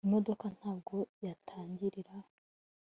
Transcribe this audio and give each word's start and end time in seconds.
imodoka 0.07 0.45
ntabwo 0.57 0.95
yatangira 1.25 2.13